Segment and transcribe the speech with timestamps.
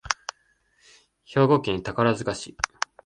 [1.25, 2.57] 兵庫県宝塚市